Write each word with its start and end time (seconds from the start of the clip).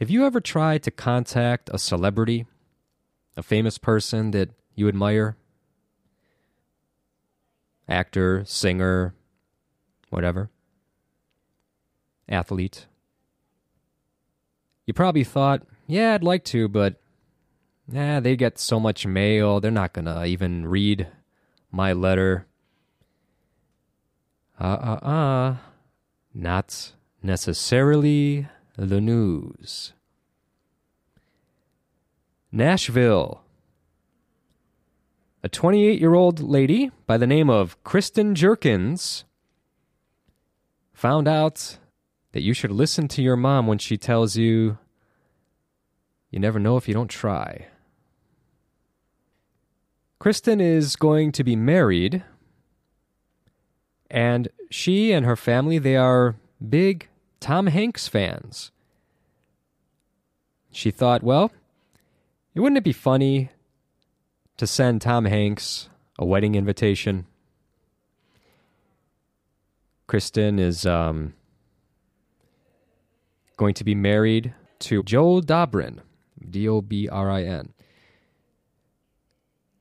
Have 0.00 0.10
you 0.10 0.26
ever 0.26 0.40
tried 0.40 0.82
to 0.82 0.90
contact 0.90 1.70
a 1.72 1.78
celebrity, 1.78 2.46
a 3.36 3.42
famous 3.42 3.78
person 3.78 4.32
that 4.32 4.50
you 4.74 4.88
admire? 4.88 5.36
Actor, 7.88 8.44
singer, 8.44 9.14
whatever. 10.10 10.50
Athlete. 12.28 12.86
You 14.84 14.94
probably 14.94 15.22
thought, 15.24 15.62
yeah, 15.86 16.14
I'd 16.14 16.24
like 16.24 16.44
to, 16.46 16.66
but 16.66 17.00
nah, 17.86 18.18
they 18.18 18.34
get 18.34 18.58
so 18.58 18.80
much 18.80 19.06
mail, 19.06 19.60
they're 19.60 19.70
not 19.70 19.92
going 19.92 20.06
to 20.06 20.24
even 20.24 20.66
read 20.66 21.06
my 21.70 21.92
letter. 21.92 22.46
Uh 24.60 24.64
uh 24.64 25.06
uh. 25.06 25.56
Not 26.32 26.92
necessarily 27.22 28.48
the 28.76 29.00
news. 29.00 29.92
Nashville. 32.50 33.42
A 35.42 35.48
28 35.48 36.00
year 36.00 36.14
old 36.14 36.40
lady 36.40 36.90
by 37.06 37.18
the 37.18 37.26
name 37.26 37.50
of 37.50 37.82
Kristen 37.84 38.34
Jerkins 38.34 39.24
found 40.92 41.28
out 41.28 41.78
that 42.32 42.42
you 42.42 42.54
should 42.54 42.70
listen 42.70 43.08
to 43.08 43.22
your 43.22 43.36
mom 43.36 43.66
when 43.66 43.78
she 43.78 43.96
tells 43.96 44.36
you 44.36 44.78
you 46.30 46.40
never 46.40 46.58
know 46.58 46.76
if 46.76 46.88
you 46.88 46.94
don't 46.94 47.08
try. 47.08 47.68
Kristen 50.18 50.60
is 50.60 50.96
going 50.96 51.30
to 51.32 51.44
be 51.44 51.54
married, 51.54 52.24
and 54.10 54.48
she 54.70 55.12
and 55.12 55.26
her 55.26 55.36
family, 55.36 55.78
they 55.78 55.96
are 55.96 56.36
big 56.66 57.08
Tom 57.44 57.66
Hanks 57.66 58.08
fans. 58.08 58.70
She 60.72 60.90
thought, 60.90 61.22
well, 61.22 61.52
wouldn't 62.54 62.78
it 62.78 62.84
be 62.84 62.94
funny 62.94 63.50
to 64.56 64.66
send 64.66 65.02
Tom 65.02 65.26
Hanks 65.26 65.90
a 66.18 66.24
wedding 66.24 66.54
invitation? 66.54 67.26
Kristen 70.06 70.58
is 70.58 70.86
um, 70.86 71.34
going 73.58 73.74
to 73.74 73.84
be 73.84 73.94
married 73.94 74.54
to 74.78 75.02
Joel 75.02 75.42
Dobrin, 75.42 75.98
D 76.48 76.66
O 76.66 76.80
B 76.80 77.10
R 77.10 77.30
I 77.30 77.42
N. 77.42 77.74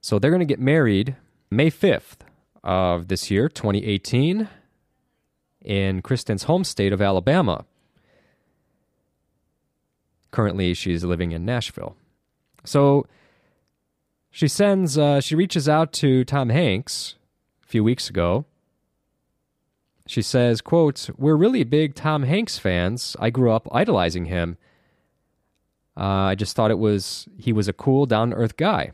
So 0.02 0.20
they're 0.20 0.32
going 0.32 0.40
to 0.40 0.46
get 0.46 0.60
married 0.60 1.16
May 1.50 1.72
5th 1.72 2.28
of 2.62 3.08
this 3.08 3.32
year, 3.32 3.48
2018 3.48 4.50
in 5.64 6.02
Kristen's 6.02 6.44
home 6.44 6.64
state 6.64 6.94
of 6.94 7.02
Alabama. 7.02 7.66
Currently, 10.32 10.74
she's 10.74 11.04
living 11.04 11.32
in 11.32 11.46
Nashville. 11.46 11.96
So 12.64 13.06
she 14.32 14.48
sends, 14.48 14.98
uh, 14.98 15.22
she 15.22 15.36
reaches 15.36 15.70
out 15.70 15.92
to 15.94 16.26
Tom 16.26 16.50
Hanks 16.50 17.16
a 17.64 17.68
few 17.68 17.84
weeks 17.84 18.10
ago. 18.10 18.46
She 20.06 20.22
says, 20.22 20.60
quote, 20.60 21.10
We're 21.18 21.36
really 21.36 21.64
big 21.64 21.96
Tom 21.96 22.24
Hanks 22.24 22.58
fans. 22.58 23.16
I 23.20 23.30
grew 23.30 23.52
up 23.52 23.68
idolizing 23.72 24.26
him. 24.26 24.58
Uh, 25.96 26.02
I 26.02 26.36
just 26.36 26.56
thought 26.56 26.72
it 26.72 26.80
was, 26.80 27.28
he 27.38 27.54
was 27.54 27.68
a 27.68 27.74
cool, 27.74 28.06
down 28.06 28.32
to 28.32 28.36
earth 28.36 28.58
guy. 28.58 28.92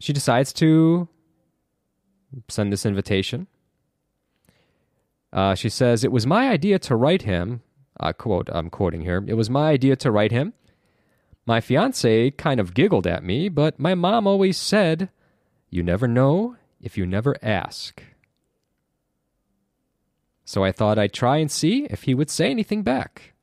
She 0.00 0.12
decides 0.12 0.52
to 0.54 1.08
send 2.48 2.72
this 2.72 2.84
invitation. 2.84 3.46
Uh, 5.34 5.56
she 5.56 5.68
says, 5.68 6.04
It 6.04 6.12
was 6.12 6.26
my 6.26 6.48
idea 6.48 6.78
to 6.78 6.94
write 6.94 7.22
him. 7.22 7.60
Uh, 7.98 8.12
quote, 8.12 8.48
I'm 8.52 8.70
quoting 8.70 9.02
here. 9.02 9.22
It 9.26 9.34
was 9.34 9.50
my 9.50 9.70
idea 9.70 9.96
to 9.96 10.10
write 10.10 10.30
him. 10.30 10.54
My 11.44 11.60
fiance 11.60 12.30
kind 12.32 12.60
of 12.60 12.72
giggled 12.72 13.06
at 13.06 13.24
me, 13.24 13.48
but 13.48 13.78
my 13.78 13.94
mom 13.94 14.26
always 14.26 14.56
said, 14.56 15.10
You 15.68 15.82
never 15.82 16.06
know 16.06 16.56
if 16.80 16.96
you 16.96 17.04
never 17.04 17.36
ask. 17.42 18.02
So 20.44 20.62
I 20.62 20.72
thought 20.72 20.98
I'd 20.98 21.12
try 21.12 21.38
and 21.38 21.50
see 21.50 21.86
if 21.90 22.04
he 22.04 22.14
would 22.14 22.30
say 22.30 22.50
anything 22.50 22.82
back. 22.82 23.34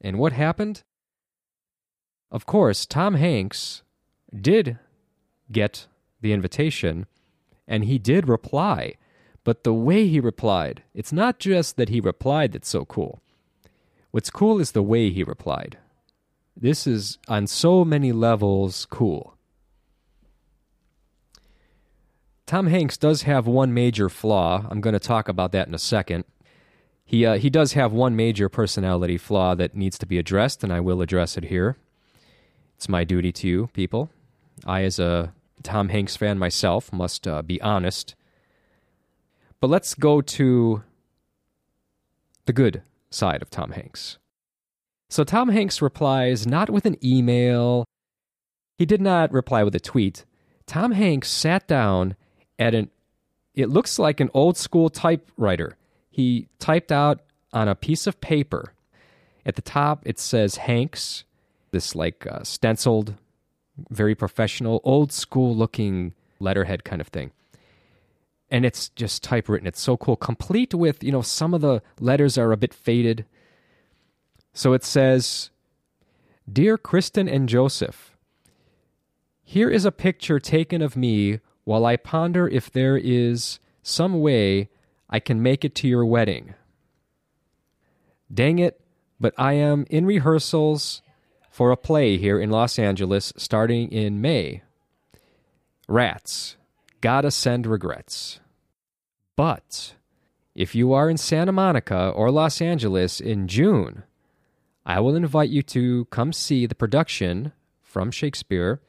And 0.00 0.18
what 0.18 0.32
happened? 0.32 0.82
Of 2.30 2.46
course, 2.46 2.86
Tom 2.86 3.14
Hanks 3.14 3.82
did 4.34 4.78
get 5.50 5.86
the 6.20 6.32
invitation, 6.32 7.06
and 7.66 7.84
he 7.84 7.98
did 7.98 8.28
reply. 8.28 8.94
But 9.44 9.62
the 9.62 9.74
way 9.74 10.08
he 10.08 10.20
replied, 10.20 10.82
it's 10.94 11.12
not 11.12 11.38
just 11.38 11.76
that 11.76 11.90
he 11.90 12.00
replied 12.00 12.52
that's 12.52 12.68
so 12.68 12.86
cool. 12.86 13.20
What's 14.10 14.30
cool 14.30 14.58
is 14.58 14.72
the 14.72 14.82
way 14.82 15.10
he 15.10 15.22
replied. 15.22 15.78
This 16.56 16.86
is 16.86 17.18
on 17.28 17.46
so 17.46 17.84
many 17.84 18.10
levels 18.12 18.86
cool. 18.86 19.36
Tom 22.46 22.68
Hanks 22.68 22.96
does 22.96 23.22
have 23.22 23.46
one 23.46 23.74
major 23.74 24.08
flaw. 24.08 24.66
I'm 24.70 24.80
going 24.80 24.92
to 24.92 25.00
talk 25.00 25.28
about 25.28 25.52
that 25.52 25.68
in 25.68 25.74
a 25.74 25.78
second. 25.78 26.24
He, 27.04 27.26
uh, 27.26 27.38
he 27.38 27.50
does 27.50 27.74
have 27.74 27.92
one 27.92 28.16
major 28.16 28.48
personality 28.48 29.18
flaw 29.18 29.54
that 29.54 29.74
needs 29.74 29.98
to 29.98 30.06
be 30.06 30.18
addressed, 30.18 30.62
and 30.64 30.72
I 30.72 30.80
will 30.80 31.02
address 31.02 31.36
it 31.36 31.44
here. 31.44 31.76
It's 32.76 32.88
my 32.88 33.04
duty 33.04 33.32
to 33.32 33.48
you, 33.48 33.70
people. 33.72 34.10
I, 34.64 34.84
as 34.84 34.98
a 34.98 35.32
Tom 35.62 35.88
Hanks 35.88 36.16
fan 36.16 36.38
myself, 36.38 36.92
must 36.92 37.26
uh, 37.26 37.42
be 37.42 37.60
honest 37.60 38.14
but 39.64 39.70
let's 39.70 39.94
go 39.94 40.20
to 40.20 40.82
the 42.44 42.52
good 42.52 42.82
side 43.08 43.40
of 43.40 43.48
Tom 43.48 43.70
Hanks. 43.70 44.18
So 45.08 45.24
Tom 45.24 45.48
Hanks 45.48 45.80
replies 45.80 46.46
not 46.46 46.68
with 46.68 46.84
an 46.84 46.98
email. 47.02 47.86
He 48.76 48.84
did 48.84 49.00
not 49.00 49.32
reply 49.32 49.62
with 49.62 49.74
a 49.74 49.80
tweet. 49.80 50.26
Tom 50.66 50.92
Hanks 50.92 51.30
sat 51.30 51.66
down 51.66 52.14
at 52.58 52.74
an 52.74 52.90
it 53.54 53.70
looks 53.70 53.98
like 53.98 54.20
an 54.20 54.28
old 54.34 54.58
school 54.58 54.90
typewriter. 54.90 55.78
He 56.10 56.46
typed 56.58 56.92
out 56.92 57.20
on 57.54 57.66
a 57.66 57.74
piece 57.74 58.06
of 58.06 58.20
paper. 58.20 58.74
At 59.46 59.56
the 59.56 59.62
top 59.62 60.02
it 60.04 60.18
says 60.18 60.56
Hanks, 60.56 61.24
this 61.70 61.94
like 61.94 62.26
uh, 62.26 62.44
stenciled, 62.44 63.14
very 63.88 64.14
professional, 64.14 64.82
old 64.84 65.10
school 65.10 65.56
looking 65.56 66.12
letterhead 66.38 66.84
kind 66.84 67.00
of 67.00 67.08
thing 67.08 67.30
and 68.50 68.64
it's 68.64 68.88
just 68.90 69.22
typewritten. 69.22 69.66
It's 69.66 69.80
so 69.80 69.96
cool. 69.96 70.16
Complete 70.16 70.74
with, 70.74 71.02
you 71.02 71.12
know, 71.12 71.22
some 71.22 71.54
of 71.54 71.60
the 71.60 71.82
letters 71.98 72.38
are 72.38 72.52
a 72.52 72.56
bit 72.56 72.74
faded. 72.74 73.24
So 74.52 74.72
it 74.72 74.84
says, 74.84 75.50
Dear 76.50 76.76
Kristen 76.76 77.28
and 77.28 77.48
Joseph, 77.48 78.16
here 79.42 79.70
is 79.70 79.84
a 79.84 79.92
picture 79.92 80.38
taken 80.38 80.82
of 80.82 80.96
me 80.96 81.40
while 81.64 81.86
I 81.86 81.96
ponder 81.96 82.46
if 82.46 82.70
there 82.70 82.96
is 82.96 83.58
some 83.82 84.20
way 84.20 84.68
I 85.08 85.20
can 85.20 85.42
make 85.42 85.64
it 85.64 85.74
to 85.76 85.88
your 85.88 86.04
wedding. 86.04 86.54
Dang 88.32 88.58
it, 88.58 88.80
but 89.20 89.34
I 89.38 89.54
am 89.54 89.86
in 89.90 90.06
rehearsals 90.06 91.02
for 91.50 91.70
a 91.70 91.76
play 91.76 92.16
here 92.16 92.38
in 92.40 92.50
Los 92.50 92.78
Angeles 92.78 93.32
starting 93.36 93.90
in 93.90 94.20
May. 94.20 94.62
Rats. 95.88 96.56
Gotta 97.04 97.30
send 97.30 97.66
regrets. 97.66 98.40
But 99.36 99.94
if 100.54 100.74
you 100.74 100.94
are 100.94 101.10
in 101.10 101.18
Santa 101.18 101.52
Monica 101.52 102.08
or 102.08 102.30
Los 102.30 102.62
Angeles 102.62 103.20
in 103.20 103.46
June, 103.46 104.04
I 104.86 105.00
will 105.00 105.14
invite 105.14 105.50
you 105.50 105.62
to 105.64 106.06
come 106.06 106.32
see 106.32 106.64
the 106.64 106.74
production 106.74 107.52
from 107.82 108.10
Shakespeare 108.10 108.80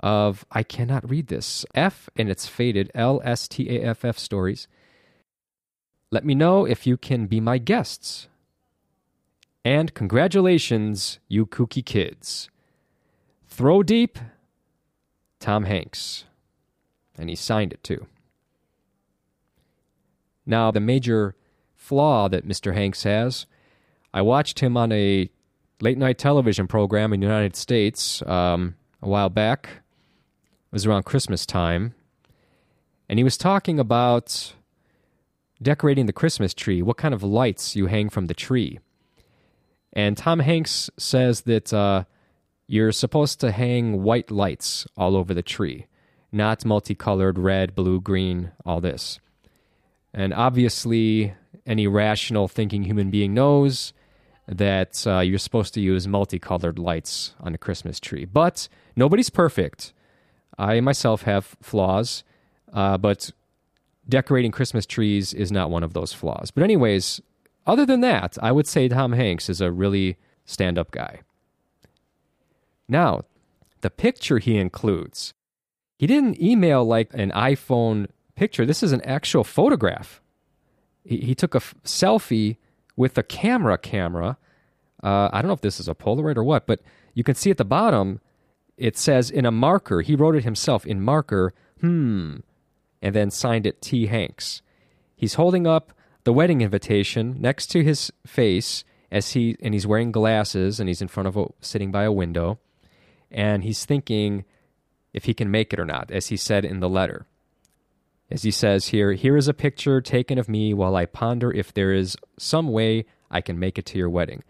of 0.00 0.44
I 0.52 0.62
cannot 0.62 1.08
read 1.08 1.28
this 1.28 1.64
F 1.74 2.10
and 2.14 2.28
it's 2.28 2.46
faded 2.46 2.90
L 2.94 3.22
S 3.24 3.48
T 3.48 3.78
A 3.78 3.82
F 3.82 4.04
F 4.04 4.18
stories. 4.18 4.68
Let 6.10 6.26
me 6.26 6.34
know 6.34 6.66
if 6.66 6.86
you 6.86 6.98
can 6.98 7.24
be 7.26 7.40
my 7.40 7.56
guests. 7.56 8.28
And 9.64 9.94
congratulations, 9.94 11.20
you 11.26 11.46
kooky 11.46 11.82
kids. 11.82 12.50
Throw 13.48 13.82
deep, 13.82 14.18
Tom 15.40 15.64
Hanks 15.64 16.26
and 17.18 17.28
he 17.28 17.36
signed 17.36 17.72
it 17.72 17.82
too. 17.82 18.06
Now, 20.46 20.70
the 20.70 20.80
major 20.80 21.34
flaw 21.74 22.28
that 22.28 22.46
Mr. 22.46 22.74
Hanks 22.74 23.04
has, 23.04 23.46
I 24.12 24.22
watched 24.22 24.60
him 24.60 24.76
on 24.76 24.92
a 24.92 25.30
late 25.80 25.98
night 25.98 26.18
television 26.18 26.66
program 26.66 27.12
in 27.12 27.20
the 27.20 27.26
United 27.26 27.56
States 27.56 28.22
um, 28.22 28.76
a 29.02 29.08
while 29.08 29.30
back. 29.30 29.68
It 29.72 30.72
was 30.72 30.86
around 30.86 31.04
Christmas 31.04 31.46
time. 31.46 31.94
And 33.08 33.18
he 33.18 33.24
was 33.24 33.36
talking 33.36 33.78
about 33.78 34.54
decorating 35.62 36.06
the 36.06 36.12
Christmas 36.12 36.54
tree, 36.54 36.82
what 36.82 36.96
kind 36.96 37.14
of 37.14 37.22
lights 37.22 37.76
you 37.76 37.86
hang 37.86 38.08
from 38.08 38.26
the 38.26 38.34
tree. 38.34 38.78
And 39.92 40.16
Tom 40.16 40.40
Hanks 40.40 40.90
says 40.98 41.42
that 41.42 41.72
uh, 41.72 42.04
you're 42.66 42.92
supposed 42.92 43.40
to 43.40 43.52
hang 43.52 44.02
white 44.02 44.30
lights 44.30 44.86
all 44.96 45.16
over 45.16 45.32
the 45.32 45.42
tree 45.42 45.86
not 46.34 46.64
multicolored 46.64 47.38
red, 47.38 47.74
blue, 47.74 48.00
green, 48.00 48.50
all 48.66 48.80
this. 48.80 49.20
And 50.12 50.34
obviously, 50.34 51.34
any 51.66 51.86
rational 51.86 52.48
thinking 52.48 52.82
human 52.82 53.10
being 53.10 53.32
knows 53.32 53.92
that 54.46 55.06
uh, 55.06 55.20
you're 55.20 55.38
supposed 55.38 55.72
to 55.74 55.80
use 55.80 56.06
multicolored 56.06 56.78
lights 56.78 57.34
on 57.40 57.54
a 57.54 57.58
Christmas 57.58 57.98
tree. 57.98 58.24
But 58.24 58.68
nobody's 58.94 59.30
perfect. 59.30 59.92
I 60.58 60.80
myself 60.80 61.22
have 61.22 61.56
flaws, 61.62 62.24
uh, 62.72 62.98
but 62.98 63.30
decorating 64.08 64.52
Christmas 64.52 64.86
trees 64.86 65.32
is 65.32 65.50
not 65.50 65.70
one 65.70 65.82
of 65.82 65.94
those 65.94 66.12
flaws. 66.12 66.50
But, 66.50 66.62
anyways, 66.62 67.20
other 67.66 67.86
than 67.86 68.02
that, 68.02 68.36
I 68.42 68.52
would 68.52 68.66
say 68.66 68.88
Tom 68.88 69.12
Hanks 69.12 69.48
is 69.48 69.60
a 69.60 69.72
really 69.72 70.16
stand 70.44 70.78
up 70.78 70.90
guy. 70.90 71.20
Now, 72.86 73.22
the 73.80 73.90
picture 73.90 74.38
he 74.38 74.58
includes, 74.58 75.32
he 75.96 76.06
didn't 76.06 76.40
email 76.40 76.84
like 76.84 77.12
an 77.14 77.30
iPhone 77.32 78.08
picture. 78.34 78.66
This 78.66 78.82
is 78.82 78.92
an 78.92 79.00
actual 79.02 79.44
photograph. 79.44 80.20
He, 81.04 81.18
he 81.18 81.34
took 81.34 81.54
a 81.54 81.58
f- 81.58 81.74
selfie 81.84 82.56
with 82.96 83.16
a 83.18 83.22
camera 83.22 83.78
camera. 83.78 84.36
Uh, 85.02 85.28
I 85.32 85.42
don't 85.42 85.48
know 85.48 85.54
if 85.54 85.60
this 85.60 85.80
is 85.80 85.88
a 85.88 85.94
Polaroid 85.94 86.36
or 86.36 86.44
what, 86.44 86.66
but 86.66 86.80
you 87.14 87.24
can 87.24 87.34
see 87.34 87.50
at 87.50 87.58
the 87.58 87.64
bottom 87.64 88.20
it 88.76 88.96
says 88.96 89.30
in 89.30 89.46
a 89.46 89.52
marker, 89.52 90.00
he 90.00 90.16
wrote 90.16 90.34
it 90.34 90.44
himself 90.44 90.84
in 90.84 91.00
marker, 91.00 91.54
hmm, 91.80 92.36
and 93.00 93.14
then 93.14 93.30
signed 93.30 93.66
it 93.66 93.80
T. 93.80 94.06
Hanks. 94.06 94.62
He's 95.14 95.34
holding 95.34 95.66
up 95.66 95.92
the 96.24 96.32
wedding 96.32 96.60
invitation 96.60 97.36
next 97.38 97.66
to 97.68 97.84
his 97.84 98.10
face 98.26 98.84
as 99.12 99.32
he 99.32 99.56
and 99.60 99.74
he's 99.74 99.86
wearing 99.86 100.10
glasses 100.10 100.80
and 100.80 100.88
he's 100.88 101.02
in 101.02 101.08
front 101.08 101.28
of 101.28 101.36
a 101.36 101.46
sitting 101.60 101.92
by 101.92 102.02
a 102.02 102.12
window 102.12 102.58
and 103.30 103.62
he's 103.62 103.84
thinking 103.84 104.44
if 105.14 105.24
he 105.24 105.32
can 105.32 105.50
make 105.50 105.72
it 105.72 105.80
or 105.80 105.86
not 105.86 106.10
as 106.10 106.26
he 106.26 106.36
said 106.36 106.64
in 106.64 106.80
the 106.80 106.88
letter. 106.88 107.26
As 108.30 108.42
he 108.42 108.50
says 108.50 108.88
here 108.88 109.12
here 109.12 109.36
is 109.36 109.48
a 109.48 109.54
picture 109.54 110.00
taken 110.00 110.38
of 110.38 110.48
me 110.48 110.74
while 110.74 110.96
i 110.96 111.06
ponder 111.06 111.50
if 111.52 111.72
there 111.72 111.92
is 111.92 112.16
some 112.38 112.68
way 112.68 113.06
i 113.30 113.40
can 113.40 113.58
make 113.58 113.78
it 113.78 113.86
to 113.86 113.98
your 113.98 114.10
wedding. 114.10 114.42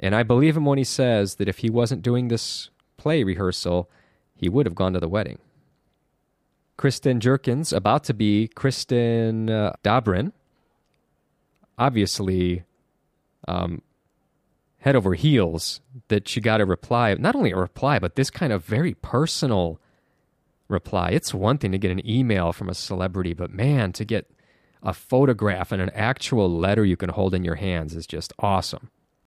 And 0.00 0.14
i 0.14 0.22
believe 0.22 0.56
him 0.56 0.64
when 0.64 0.78
he 0.78 0.84
says 0.84 1.34
that 1.34 1.48
if 1.48 1.58
he 1.58 1.68
wasn't 1.68 2.02
doing 2.02 2.28
this 2.28 2.70
play 2.96 3.24
rehearsal 3.24 3.90
he 4.36 4.48
would 4.48 4.66
have 4.66 4.74
gone 4.74 4.92
to 4.92 5.00
the 5.00 5.08
wedding. 5.08 5.38
Kristen 6.76 7.20
jerkins 7.20 7.72
about 7.72 8.04
to 8.04 8.14
be 8.14 8.48
kristen 8.48 9.50
uh, 9.50 9.72
dobrin 9.82 10.32
obviously 11.78 12.62
um, 13.48 13.82
head 14.82 14.96
over 14.96 15.14
heels 15.14 15.80
that 16.08 16.28
she 16.28 16.40
got 16.40 16.60
a 16.60 16.66
reply, 16.66 17.14
not 17.14 17.36
only 17.36 17.52
a 17.52 17.56
reply, 17.56 18.00
but 18.00 18.16
this 18.16 18.30
kind 18.30 18.52
of 18.52 18.64
very 18.64 18.94
personal 18.94 19.80
reply. 20.68 21.10
It's 21.10 21.32
one 21.32 21.58
thing 21.58 21.70
to 21.70 21.78
get 21.78 21.92
an 21.92 22.06
email 22.08 22.52
from 22.52 22.68
a 22.68 22.74
celebrity, 22.74 23.32
but 23.32 23.52
man, 23.52 23.92
to 23.92 24.04
get 24.04 24.28
a 24.82 24.92
photograph 24.92 25.70
and 25.70 25.80
an 25.80 25.90
actual 25.90 26.50
letter 26.50 26.84
you 26.84 26.96
can 26.96 27.10
hold 27.10 27.32
in 27.32 27.44
your 27.44 27.54
hands 27.54 27.94
is 27.94 28.08
just 28.08 28.32
awesome. 28.40 28.90